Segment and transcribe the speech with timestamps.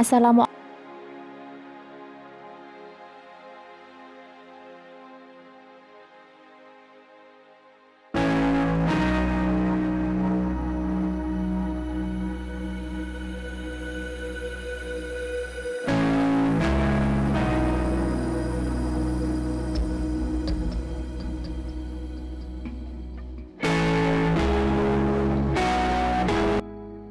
[0.00, 0.60] Assalamualaikum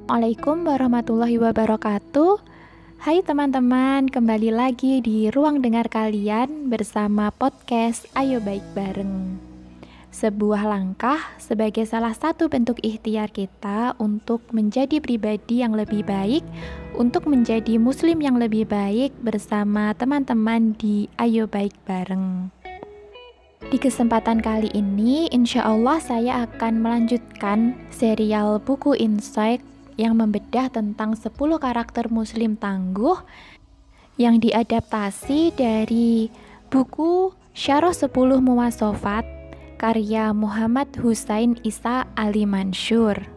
[0.09, 2.48] Assalamualaikum warahmatullahi wabarakatuh
[3.09, 9.41] Hai teman-teman, kembali lagi di ruang dengar kalian bersama podcast Ayo Baik Bareng.
[10.13, 16.45] Sebuah langkah sebagai salah satu bentuk ikhtiar kita untuk menjadi pribadi yang lebih baik
[16.93, 22.53] Untuk menjadi muslim yang lebih baik bersama teman-teman di Ayo Baik Bareng.
[23.73, 29.65] Di kesempatan kali ini, insya Allah saya akan melanjutkan serial buku insight
[29.99, 33.19] yang membedah tentang 10 karakter muslim tangguh
[34.15, 36.31] yang diadaptasi dari
[36.71, 38.07] buku Syarah 10
[38.39, 39.27] Muwasofat
[39.75, 43.27] karya Muhammad Husain Isa Ali Mansur.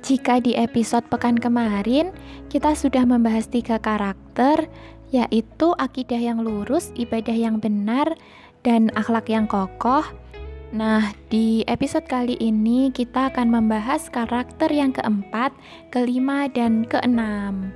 [0.00, 2.12] Jika di episode pekan kemarin
[2.48, 4.72] kita sudah membahas tiga karakter
[5.12, 8.16] yaitu akidah yang lurus, ibadah yang benar,
[8.66, 10.02] dan akhlak yang kokoh,
[10.76, 15.56] Nah, di episode kali ini kita akan membahas karakter yang keempat,
[15.88, 17.72] kelima, dan keenam.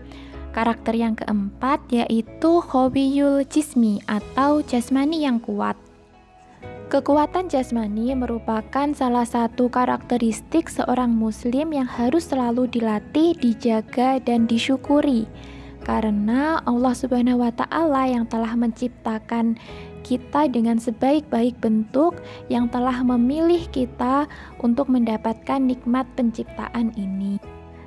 [0.53, 5.81] Karakter yang keempat yaitu Hobiyul Jismi atau jasmani yang kuat.
[6.93, 15.25] Kekuatan jasmani merupakan salah satu karakteristik seorang muslim yang harus selalu dilatih, dijaga, dan disyukuri.
[15.89, 19.57] Karena Allah Subhanahu wa taala yang telah menciptakan
[20.11, 22.19] kita dengan sebaik-baik bentuk
[22.51, 24.27] yang telah memilih kita
[24.59, 27.39] untuk mendapatkan nikmat penciptaan ini.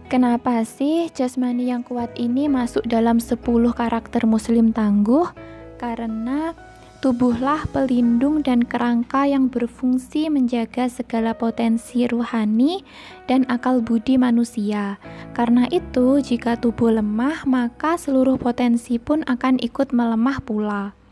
[0.07, 3.43] Kenapa sih jasmani yang kuat ini masuk dalam 10
[3.75, 5.27] karakter muslim tangguh?
[5.75, 6.55] Karena
[7.03, 12.87] tubuhlah pelindung dan kerangka yang berfungsi menjaga segala potensi ruhani
[13.27, 14.95] dan akal budi manusia.
[15.35, 21.02] Karena itu, jika tubuh lemah, maka seluruh potensi pun akan ikut melemah pula.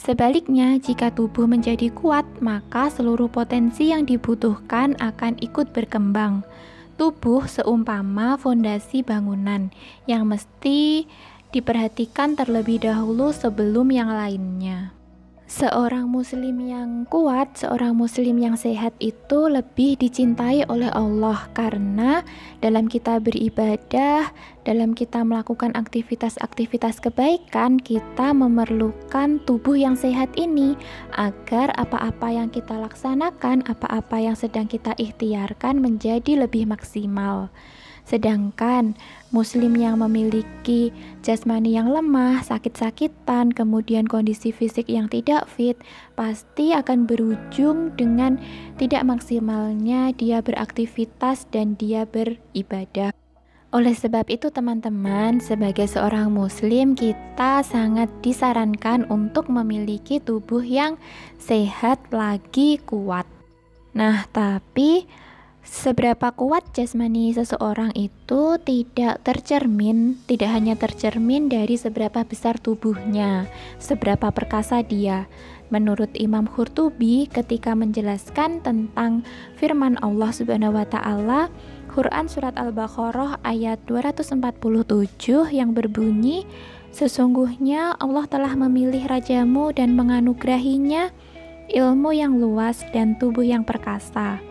[0.00, 6.40] Sebaliknya, jika tubuh menjadi kuat, maka seluruh potensi yang dibutuhkan akan ikut berkembang.
[6.96, 9.68] Tubuh seumpama fondasi bangunan
[10.08, 11.04] yang mesti
[11.52, 14.96] diperhatikan terlebih dahulu sebelum yang lainnya.
[15.50, 22.22] Seorang muslim yang kuat, seorang muslim yang sehat itu lebih dicintai oleh Allah karena
[22.62, 24.30] dalam kita beribadah,
[24.62, 30.78] dalam kita melakukan aktivitas-aktivitas kebaikan, kita memerlukan tubuh yang sehat ini
[31.18, 37.50] agar apa-apa yang kita laksanakan, apa-apa yang sedang kita ikhtiarkan menjadi lebih maksimal.
[38.06, 38.98] Sedangkan
[39.30, 40.90] muslim yang memiliki
[41.20, 45.76] jasmani yang lemah, sakit-sakitan, kemudian kondisi fisik yang tidak fit,
[46.16, 48.40] pasti akan berujung dengan
[48.80, 53.12] tidak maksimalnya dia beraktivitas dan dia beribadah.
[53.70, 60.98] Oleh sebab itu, teman-teman, sebagai seorang Muslim, kita sangat disarankan untuk memiliki tubuh yang
[61.38, 63.30] sehat lagi kuat.
[63.94, 65.06] Nah, tapi
[65.60, 73.44] Seberapa kuat jasmani seseorang itu tidak tercermin, tidak hanya tercermin dari seberapa besar tubuhnya,
[73.76, 75.28] seberapa perkasa dia.
[75.68, 79.22] Menurut Imam Qurtubi ketika menjelaskan tentang
[79.60, 81.52] firman Allah Subhanahu wa taala,
[81.92, 86.48] Quran surat Al-Baqarah ayat 247 yang berbunyi,
[86.90, 91.12] "Sesungguhnya Allah telah memilih rajamu dan menganugerahinya
[91.70, 94.49] ilmu yang luas dan tubuh yang perkasa."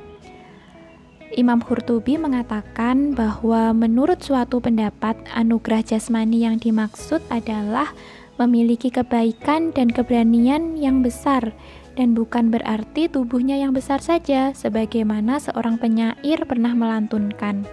[1.37, 7.93] Imam Hurtubi mengatakan bahwa menurut suatu pendapat anugerah jasmani yang dimaksud adalah
[8.41, 11.53] memiliki kebaikan dan keberanian yang besar
[11.93, 17.67] dan bukan berarti tubuhnya yang besar saja sebagaimana seorang penyair pernah melantunkan.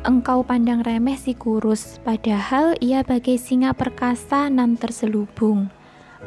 [0.00, 5.68] Engkau pandang remeh si kurus, padahal ia bagai singa perkasa nan terselubung.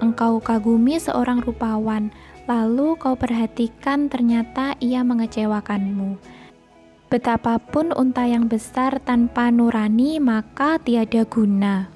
[0.01, 2.09] Engkau kagumi seorang rupawan,
[2.49, 6.17] lalu kau perhatikan ternyata ia mengecewakanmu.
[7.13, 11.93] Betapapun unta yang besar tanpa nurani, maka tiada guna.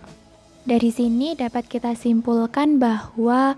[0.68, 3.58] Dari sini dapat kita simpulkan bahwa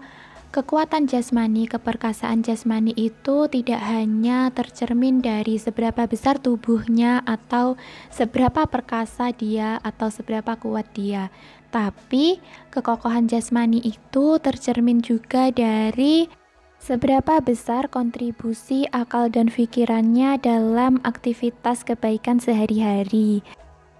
[0.49, 7.77] Kekuatan jasmani, keperkasaan jasmani itu tidak hanya tercermin dari seberapa besar tubuhnya atau
[8.09, 11.29] seberapa perkasa dia atau seberapa kuat dia,
[11.69, 12.41] tapi
[12.73, 16.29] kekokohan jasmani itu tercermin juga dari
[16.79, 23.43] Seberapa besar kontribusi akal dan pikirannya dalam aktivitas kebaikan sehari-hari?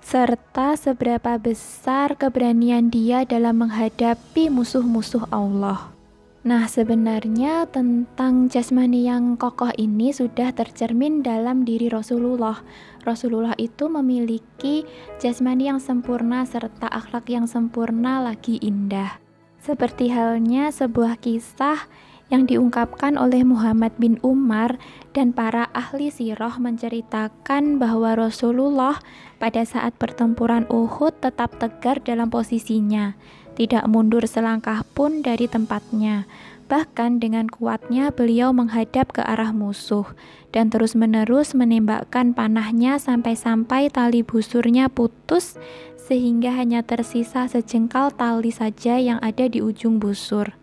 [0.10, 5.99] serta seberapa besar keberanian dia dalam menghadapi musuh-musuh Allah.
[6.40, 12.64] Nah, sebenarnya tentang jasmani yang kokoh ini sudah tercermin dalam diri Rasulullah.
[13.04, 14.88] Rasulullah itu memiliki
[15.20, 19.20] jasmani yang sempurna serta akhlak yang sempurna lagi indah.
[19.60, 21.92] Seperti halnya sebuah kisah
[22.32, 24.80] yang diungkapkan oleh Muhammad bin Umar
[25.12, 28.96] dan para ahli sirah menceritakan bahwa Rasulullah
[29.44, 33.20] pada saat pertempuran Uhud tetap tegar dalam posisinya
[33.60, 36.24] tidak mundur selangkah pun dari tempatnya.
[36.72, 40.08] Bahkan dengan kuatnya beliau menghadap ke arah musuh
[40.56, 45.60] dan terus-menerus menembakkan panahnya sampai-sampai tali busurnya putus
[46.00, 50.56] sehingga hanya tersisa sejengkal tali saja yang ada di ujung busur.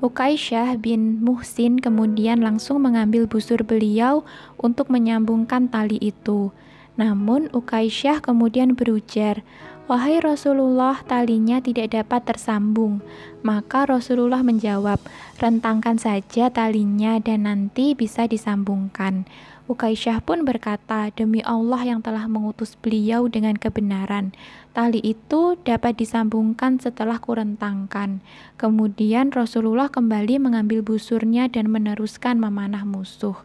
[0.00, 4.24] Ukaisyah bin Muhsin kemudian langsung mengambil busur beliau
[4.56, 6.52] untuk menyambungkan tali itu.
[6.96, 9.44] Namun Ukaisyah kemudian berujar,
[9.86, 13.06] Wahai Rasulullah, talinya tidak dapat tersambung.
[13.46, 14.98] Maka Rasulullah menjawab,
[15.38, 19.30] rentangkan saja talinya dan nanti bisa disambungkan.
[19.70, 24.34] Ukaisyah pun berkata, demi Allah yang telah mengutus beliau dengan kebenaran.
[24.74, 28.26] Tali itu dapat disambungkan setelah kurentangkan.
[28.58, 33.38] Kemudian Rasulullah kembali mengambil busurnya dan meneruskan memanah musuh.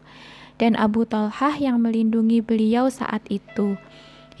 [0.58, 3.78] Dan Abu Talhah yang melindungi beliau saat itu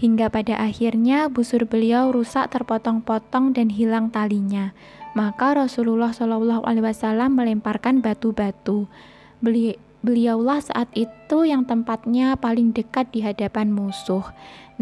[0.02, 4.74] hingga pada akhirnya busur beliau rusak terpotong-potong dan hilang talinya.
[5.14, 8.90] Maka Rasulullah Shallallahu Alaihi Wasallam melemparkan batu-batu.
[9.38, 14.26] Beli, beliaulah saat itu yang tempatnya paling dekat di hadapan musuh.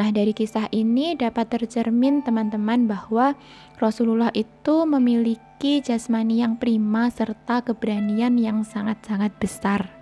[0.00, 3.36] Nah, dari kisah ini dapat tercermin teman-teman bahwa
[3.76, 9.92] Rasulullah itu memiliki jasmani yang prima serta keberanian yang sangat-sangat besar.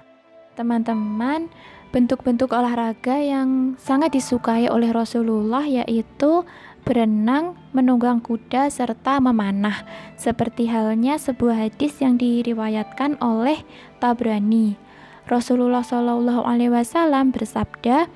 [0.55, 1.51] Teman-teman,
[1.89, 6.45] bentuk-bentuk olahraga yang sangat disukai oleh Rasulullah yaitu
[6.85, 9.85] berenang, menunggang kuda, serta memanah.
[10.17, 13.61] Seperti halnya sebuah hadis yang diriwayatkan oleh
[14.01, 14.81] Tabrani.
[15.29, 18.09] Rasulullah Wasallam bersabda,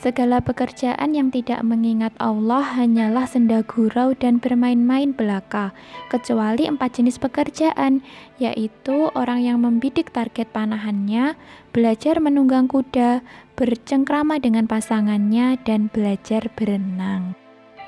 [0.00, 5.76] Segala pekerjaan yang tidak mengingat Allah hanyalah senda gurau dan bermain-main belaka,
[6.08, 8.00] kecuali empat jenis pekerjaan,
[8.40, 11.36] yaitu orang yang membidik target panahannya,
[11.76, 13.20] belajar menunggang kuda,
[13.54, 17.36] bercengkrama dengan pasangannya, dan belajar berenang.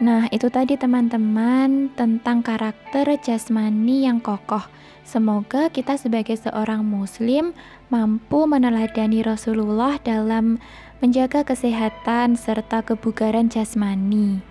[0.03, 4.63] Nah, itu tadi teman-teman tentang karakter jasmani yang kokoh.
[5.03, 7.55] Semoga kita sebagai seorang muslim
[7.89, 10.59] mampu meneladani Rasulullah dalam
[11.03, 14.43] menjaga kesehatan serta kebugaran jasmani.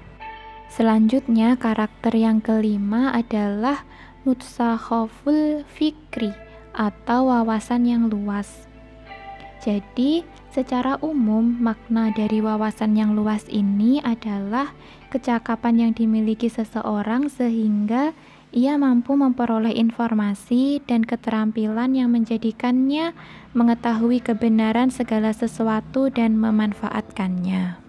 [0.72, 3.84] Selanjutnya, karakter yang kelima adalah
[4.24, 6.34] mutsakhoful fikri
[6.72, 8.70] atau wawasan yang luas.
[9.62, 14.74] Jadi, secara umum, makna dari wawasan yang luas ini adalah
[15.14, 18.18] kecakapan yang dimiliki seseorang sehingga
[18.52, 23.16] ia mampu memperoleh informasi dan keterampilan yang menjadikannya
[23.56, 27.80] mengetahui kebenaran segala sesuatu dan memanfaatkannya.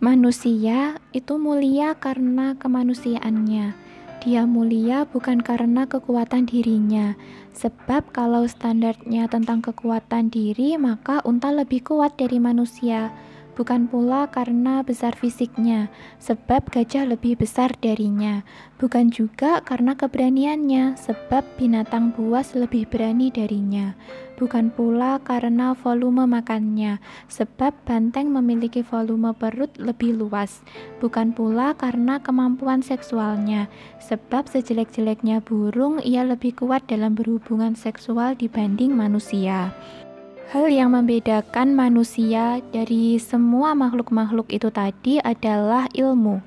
[0.00, 3.89] Manusia itu mulia karena kemanusiaannya.
[4.20, 7.16] Dia mulia bukan karena kekuatan dirinya,
[7.56, 13.16] sebab kalau standarnya tentang kekuatan diri, maka unta lebih kuat dari manusia
[13.60, 18.40] bukan pula karena besar fisiknya, sebab gajah lebih besar darinya,
[18.80, 23.92] bukan juga karena keberaniannya, sebab binatang buas lebih berani darinya,
[24.40, 30.64] bukan pula karena volume makannya, sebab banteng memiliki volume perut lebih luas,
[31.04, 33.68] bukan pula karena kemampuan seksualnya,
[34.00, 39.76] sebab sejelek-jeleknya burung ia lebih kuat dalam berhubungan seksual dibanding manusia.
[40.50, 46.42] Hal yang membedakan manusia dari semua makhluk-makhluk itu tadi adalah ilmu.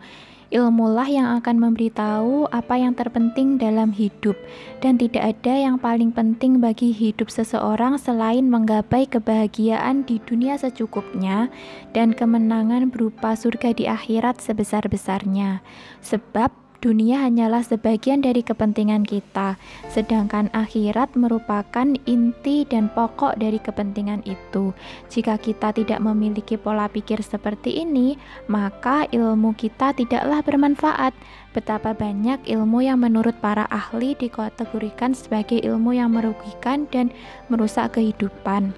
[0.51, 4.35] Ilmulah yang akan memberitahu apa yang terpenting dalam hidup,
[4.83, 11.47] dan tidak ada yang paling penting bagi hidup seseorang selain menggapai kebahagiaan di dunia secukupnya
[11.95, 15.63] dan kemenangan berupa surga di akhirat sebesar-besarnya.
[16.03, 19.55] Sebab Dunia hanyalah sebagian dari kepentingan kita,
[19.87, 24.75] sedangkan akhirat merupakan inti dan pokok dari kepentingan itu.
[25.07, 28.19] Jika kita tidak memiliki pola pikir seperti ini,
[28.51, 31.15] maka ilmu kita tidaklah bermanfaat.
[31.55, 37.15] Betapa banyak ilmu yang menurut para ahli dikategorikan sebagai ilmu yang merugikan dan
[37.47, 38.75] merusak kehidupan.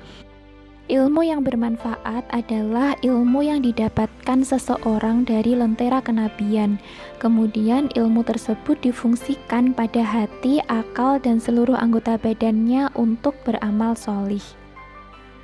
[0.86, 6.78] Ilmu yang bermanfaat adalah ilmu yang didapatkan seseorang dari lentera kenabian.
[7.18, 14.46] Kemudian ilmu tersebut difungsikan pada hati, akal, dan seluruh anggota badannya untuk beramal solih.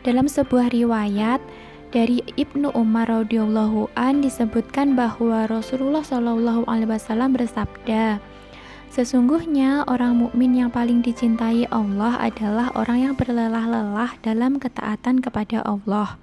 [0.05, 1.41] Dalam sebuah riwayat,
[1.91, 8.15] Dari Ibnu Umar radhiyallahu an disebutkan bahwa Rasulullah shallallahu alaihi wasallam bersabda,
[8.91, 16.19] Sesungguhnya orang mukmin yang paling dicintai Allah adalah orang yang berlelah-lelah dalam ketaatan kepada Allah,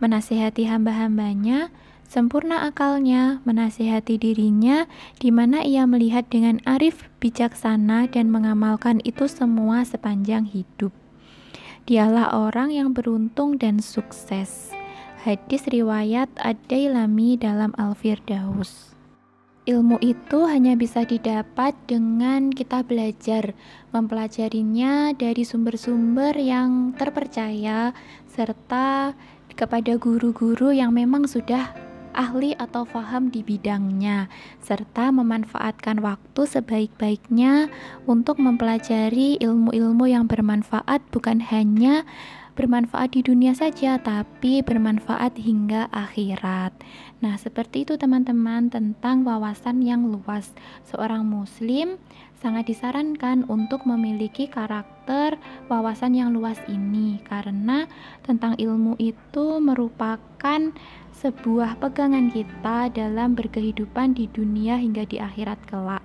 [0.00, 1.68] menasihati hamba-hambanya,
[2.08, 4.88] sempurna akalnya, menasihati dirinya,
[5.20, 10.96] di mana ia melihat dengan arif, bijaksana, dan mengamalkan itu semua sepanjang hidup.
[11.84, 14.72] Dialah orang yang beruntung dan sukses.
[15.28, 18.97] Hadis riwayat Ad-Dailami dalam Al-Firdaus.
[19.68, 23.52] Ilmu itu hanya bisa didapat dengan kita belajar,
[23.92, 27.92] mempelajarinya dari sumber-sumber yang terpercaya,
[28.32, 29.12] serta
[29.52, 31.76] kepada guru-guru yang memang sudah
[32.16, 34.32] ahli atau faham di bidangnya,
[34.64, 37.68] serta memanfaatkan waktu sebaik-baiknya
[38.08, 42.08] untuk mempelajari ilmu-ilmu yang bermanfaat, bukan hanya
[42.58, 46.74] bermanfaat di dunia saja, tapi bermanfaat hingga akhirat.
[47.22, 50.50] Nah, seperti itu teman-teman tentang wawasan yang luas.
[50.90, 52.02] Seorang muslim
[52.42, 55.38] sangat disarankan untuk memiliki karakter
[55.70, 57.86] wawasan yang luas ini karena
[58.26, 60.74] tentang ilmu itu merupakan
[61.14, 66.02] sebuah pegangan kita dalam berkehidupan di dunia hingga di akhirat kelak.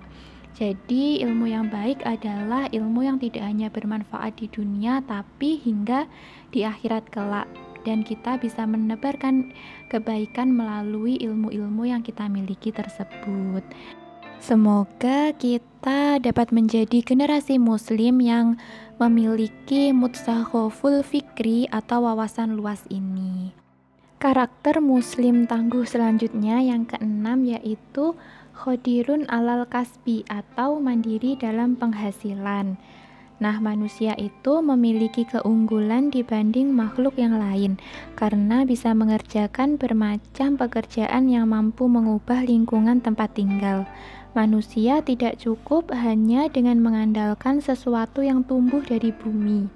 [0.54, 6.06] Jadi, ilmu yang baik adalah ilmu yang tidak hanya bermanfaat di dunia, tapi hingga
[6.54, 7.50] di akhirat kelak,
[7.82, 9.50] dan kita bisa menebarkan
[9.90, 13.66] kebaikan melalui ilmu-ilmu yang kita miliki tersebut.
[14.38, 18.54] Semoga kita dapat menjadi generasi Muslim yang
[19.02, 23.56] memiliki mutsahoful fikri atau wawasan luas ini.
[24.22, 28.16] Karakter Muslim tangguh selanjutnya yang keenam yaitu
[28.54, 32.78] khodirun alal kasbi atau mandiri dalam penghasilan.
[33.42, 37.82] Nah, manusia itu memiliki keunggulan dibanding makhluk yang lain
[38.14, 43.90] karena bisa mengerjakan bermacam pekerjaan yang mampu mengubah lingkungan tempat tinggal.
[44.38, 49.66] Manusia tidak cukup hanya dengan mengandalkan sesuatu yang tumbuh dari bumi.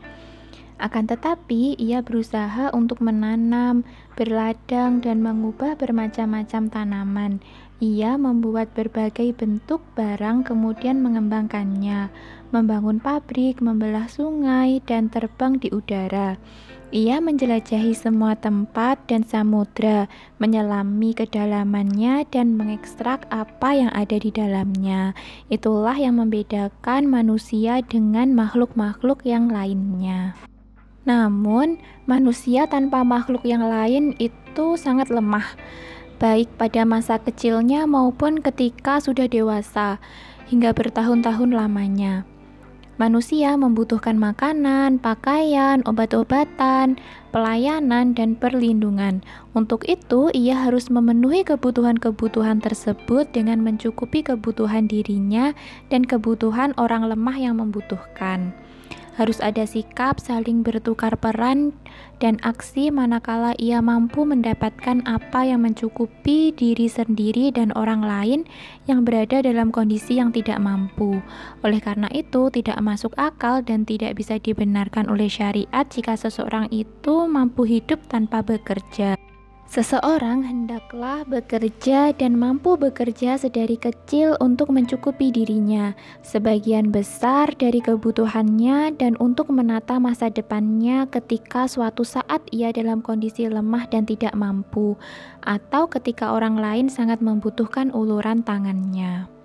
[0.78, 3.82] Akan tetapi, ia berusaha untuk menanam,
[4.14, 7.32] berladang, dan mengubah bermacam-macam tanaman.
[7.78, 12.10] Ia membuat berbagai bentuk barang, kemudian mengembangkannya,
[12.50, 16.42] membangun pabrik, membelah sungai, dan terbang di udara.
[16.90, 20.10] Ia menjelajahi semua tempat dan samudra,
[20.42, 25.14] menyelami kedalamannya, dan mengekstrak apa yang ada di dalamnya.
[25.46, 30.34] Itulah yang membedakan manusia dengan makhluk-makhluk yang lainnya.
[31.06, 31.78] Namun,
[32.10, 35.54] manusia tanpa makhluk yang lain itu sangat lemah
[36.18, 40.02] baik pada masa kecilnya maupun ketika sudah dewasa,
[40.50, 42.26] hingga bertahun-tahun lamanya.
[42.98, 46.98] Manusia membutuhkan makanan, pakaian, obat-obatan,
[47.30, 49.22] pelayanan, dan perlindungan.
[49.54, 55.54] Untuk itu, ia harus memenuhi kebutuhan-kebutuhan tersebut dengan mencukupi kebutuhan dirinya
[55.94, 58.50] dan kebutuhan orang lemah yang membutuhkan.
[59.18, 61.74] Harus ada sikap saling bertukar peran
[62.22, 68.40] dan aksi manakala ia mampu mendapatkan apa yang mencukupi diri sendiri dan orang lain
[68.86, 71.18] yang berada dalam kondisi yang tidak mampu.
[71.66, 77.26] Oleh karena itu, tidak masuk akal dan tidak bisa dibenarkan oleh syariat jika seseorang itu
[77.26, 79.27] mampu hidup tanpa bekerja.
[79.68, 85.92] Seseorang hendaklah bekerja dan mampu bekerja sedari kecil untuk mencukupi dirinya,
[86.24, 93.44] sebagian besar dari kebutuhannya, dan untuk menata masa depannya ketika suatu saat ia dalam kondisi
[93.44, 94.96] lemah dan tidak mampu,
[95.44, 99.37] atau ketika orang lain sangat membutuhkan uluran tangannya.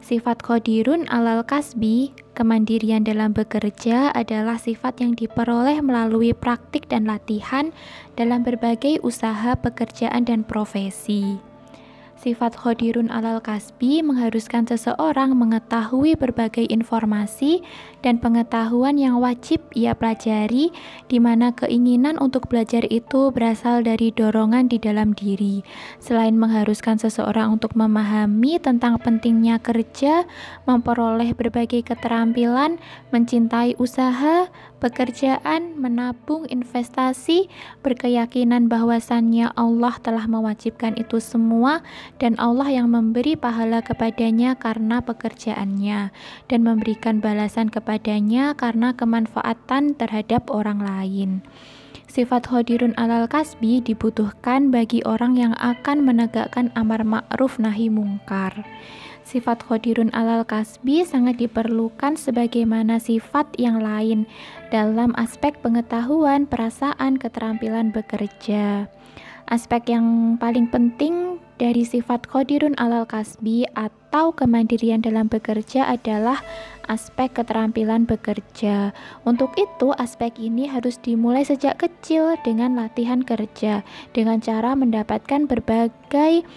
[0.00, 7.68] Sifat kodirun alal kasbi, kemandirian dalam bekerja adalah sifat yang diperoleh melalui praktik dan latihan
[8.16, 11.49] dalam berbagai usaha, pekerjaan, dan profesi.
[12.20, 17.64] Sifat khodirun alal kasbi mengharuskan seseorang mengetahui berbagai informasi
[18.04, 20.68] dan pengetahuan yang wajib ia pelajari,
[21.08, 25.64] di mana keinginan untuk belajar itu berasal dari dorongan di dalam diri.
[25.96, 30.28] Selain mengharuskan seseorang untuk memahami tentang pentingnya kerja,
[30.68, 32.76] memperoleh berbagai keterampilan,
[33.16, 37.48] mencintai usaha, pekerjaan, menabung, investasi,
[37.80, 41.80] berkeyakinan bahwasannya Allah telah mewajibkan itu semua
[42.20, 46.12] dan Allah yang memberi pahala kepadanya karena pekerjaannya
[46.52, 51.40] dan memberikan balasan kepadanya karena kemanfaatan terhadap orang lain.
[52.10, 58.66] Sifat khodirun alal kasbi dibutuhkan bagi orang yang akan menegakkan amar ma'ruf nahi mungkar.
[59.22, 64.26] Sifat khodirun alal kasbi sangat diperlukan sebagaimana sifat yang lain
[64.74, 68.90] dalam aspek pengetahuan, perasaan, keterampilan bekerja.
[69.46, 76.40] Aspek yang paling penting dari sifat khodirun alal kasbi atau kemandirian dalam bekerja adalah
[76.88, 78.96] aspek keterampilan bekerja.
[79.28, 83.84] Untuk itu, aspek ini harus dimulai sejak kecil dengan latihan kerja,
[84.16, 86.48] dengan cara mendapatkan berbagai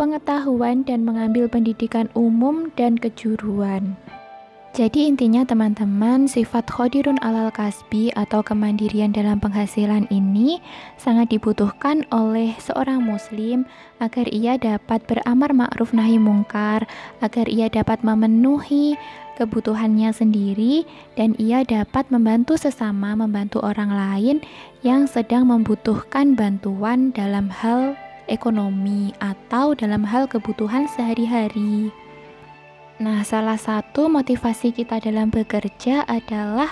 [0.00, 4.00] pengetahuan dan mengambil pendidikan umum dan kejuruan.
[4.78, 10.62] Jadi intinya teman-teman, sifat khodirun alal kasbi atau kemandirian dalam penghasilan ini
[10.94, 13.66] sangat dibutuhkan oleh seorang muslim
[13.98, 16.86] agar ia dapat beramar ma'ruf nahi mungkar,
[17.18, 18.94] agar ia dapat memenuhi
[19.34, 20.86] kebutuhannya sendiri
[21.18, 24.38] dan ia dapat membantu sesama, membantu orang lain
[24.86, 27.98] yang sedang membutuhkan bantuan dalam hal
[28.30, 31.90] ekonomi atau dalam hal kebutuhan sehari-hari.
[32.98, 36.66] Nah, salah satu motivasi kita dalam bekerja adalah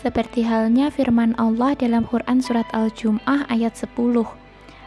[0.00, 3.92] seperti halnya firman Allah dalam Quran Surat Al-Jum'ah ayat 10.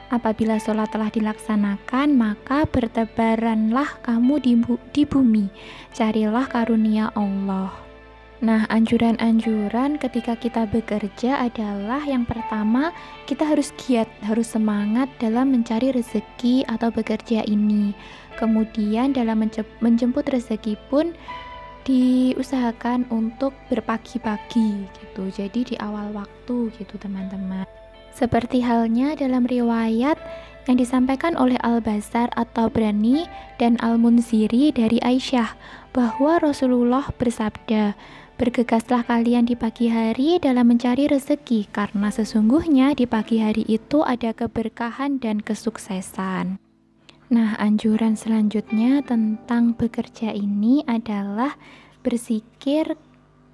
[0.09, 5.53] Apabila sholat telah dilaksanakan, maka bertebaranlah kamu di, bu di bumi,
[5.93, 7.69] carilah karunia Allah.
[8.41, 12.89] Nah, anjuran-anjuran ketika kita bekerja adalah yang pertama,
[13.29, 17.93] kita harus giat, harus semangat dalam mencari rezeki atau bekerja ini.
[18.39, 19.43] Kemudian dalam
[19.83, 21.11] menjemput rezeki pun
[21.83, 25.23] diusahakan untuk berpagi-pagi gitu.
[25.27, 27.67] Jadi di awal waktu gitu teman-teman.
[28.15, 30.15] Seperti halnya dalam riwayat
[30.71, 33.27] yang disampaikan oleh Al-Basar atau Brani
[33.59, 35.55] dan Al-Munziri dari Aisyah
[35.91, 37.97] bahwa Rasulullah bersabda,
[38.39, 44.31] Bergegaslah kalian di pagi hari dalam mencari rezeki, karena sesungguhnya di pagi hari itu ada
[44.31, 46.68] keberkahan dan kesuksesan.
[47.29, 51.53] Nah, anjuran selanjutnya tentang bekerja ini adalah
[52.01, 52.97] bersikir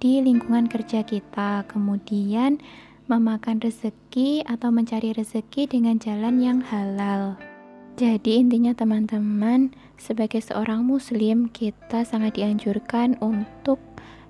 [0.00, 2.56] di lingkungan kerja kita, kemudian
[3.04, 7.36] memakan rezeki atau mencari rezeki dengan jalan yang halal.
[8.00, 13.76] Jadi intinya teman-teman, sebagai seorang muslim kita sangat dianjurkan untuk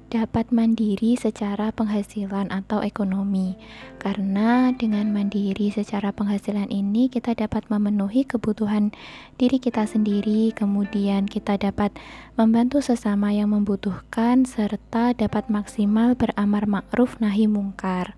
[0.06, 3.58] dapat mandiri secara penghasilan atau ekonomi.
[3.98, 8.94] Karena dengan mandiri secara penghasilan ini kita dapat memenuhi kebutuhan
[9.36, 11.90] diri kita sendiri, kemudian kita dapat
[12.38, 18.14] membantu sesama yang membutuhkan serta dapat maksimal beramar ma'ruf nahi mungkar.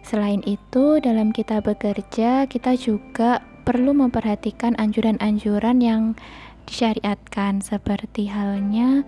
[0.00, 6.02] Selain itu, dalam kita bekerja, kita juga perlu memperhatikan anjuran-anjuran yang
[6.64, 9.02] disyariatkan seperti halnya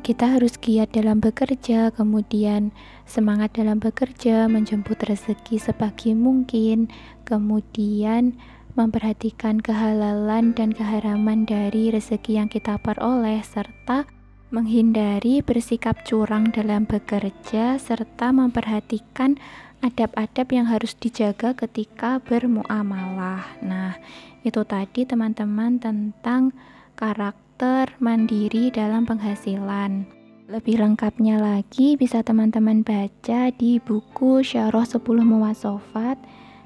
[0.00, 2.72] kita harus giat dalam bekerja, kemudian
[3.04, 6.88] semangat dalam bekerja, menjemput rezeki sepagi mungkin,
[7.28, 8.34] kemudian
[8.74, 14.08] memperhatikan kehalalan dan keharaman dari rezeki yang kita peroleh, serta
[14.50, 19.38] menghindari bersikap curang dalam bekerja, serta memperhatikan
[19.80, 23.46] adab-adab yang harus dijaga ketika bermuamalah.
[23.62, 23.96] Nah,
[24.42, 26.50] itu tadi teman-teman tentang
[27.60, 30.08] karakter mandiri dalam penghasilan.
[30.48, 36.16] Lebih lengkapnya lagi bisa teman-teman baca di buku Syarah 10 Muwasofat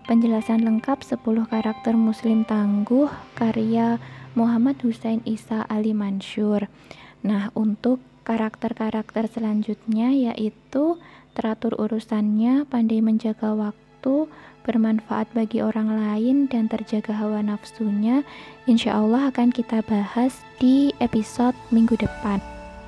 [0.06, 1.18] Penjelasan lengkap 10
[1.50, 3.98] karakter muslim tangguh karya
[4.38, 6.70] Muhammad Hussein Isa Ali Mansur.
[7.26, 11.02] Nah, untuk karakter-karakter selanjutnya yaitu
[11.34, 14.30] teratur urusannya, pandai menjaga waktu,
[14.64, 18.24] bermanfaat bagi orang lain dan terjaga hawa nafsunya,
[18.64, 22.40] insya Allah akan kita bahas di episode minggu depan.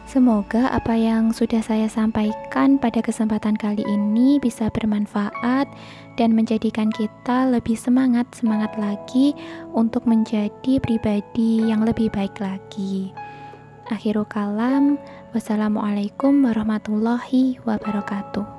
[0.07, 5.67] Semoga apa yang sudah saya sampaikan pada kesempatan kali ini bisa bermanfaat
[6.15, 9.35] dan menjadikan kita lebih semangat-semangat lagi
[9.75, 13.11] untuk menjadi pribadi yang lebih baik lagi.
[13.91, 14.95] Akhirul kalam,
[15.35, 18.56] wassalamualaikum warahmatullahi wabarakatuh.